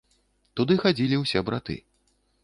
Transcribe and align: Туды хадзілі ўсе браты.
Туды 0.59 0.77
хадзілі 0.83 1.19
ўсе 1.19 1.43
браты. 1.49 1.75